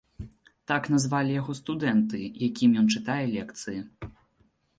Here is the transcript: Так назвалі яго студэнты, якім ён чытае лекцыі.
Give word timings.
Так 0.71 0.87
назвалі 0.93 1.35
яго 1.41 1.51
студэнты, 1.59 2.23
якім 2.49 2.71
ён 2.83 2.89
чытае 2.97 3.23
лекцыі. 3.37 3.79